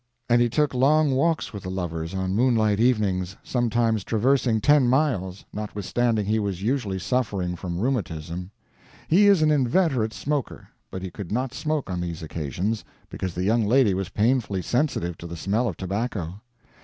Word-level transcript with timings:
And 0.27 0.41
he 0.41 0.49
took 0.49 0.73
long 0.73 1.11
walks 1.11 1.53
with 1.53 1.61
the 1.61 1.69
lovers 1.69 2.15
on 2.15 2.33
moonlight 2.33 2.79
evenings 2.79 3.35
sometimes 3.43 4.03
traversing 4.03 4.59
ten 4.59 4.87
miles, 4.87 5.45
notwithstanding 5.53 6.25
he 6.25 6.39
was 6.39 6.63
usually 6.63 6.97
suffering 6.97 7.55
from 7.55 7.77
rheumatism. 7.77 8.49
He 9.07 9.27
is 9.27 9.43
an 9.43 9.51
inveterate 9.51 10.13
smoker; 10.13 10.69
but 10.89 11.03
he 11.03 11.11
could 11.11 11.31
not 11.31 11.53
smoke 11.53 11.91
on 11.91 12.01
these 12.01 12.23
occasions, 12.23 12.83
because 13.11 13.35
the 13.35 13.43
young 13.43 13.63
lady 13.67 13.93
was 13.93 14.09
painfully 14.09 14.63
sensitive 14.63 15.19
to 15.19 15.27
the 15.27 15.37
smell 15.37 15.67
of 15.67 15.77
tobacco. 15.77 16.41